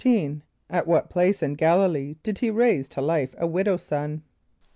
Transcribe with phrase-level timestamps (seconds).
[0.39, 4.23] = At what place in G[)a]l´[)i] lee did he raise to life a widow's son?